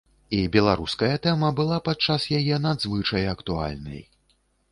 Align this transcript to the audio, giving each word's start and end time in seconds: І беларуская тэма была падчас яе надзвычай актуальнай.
І 0.35 0.37
беларуская 0.53 1.09
тэма 1.25 1.49
была 1.59 1.77
падчас 1.89 2.25
яе 2.39 2.55
надзвычай 2.65 3.29
актуальнай. 3.35 4.01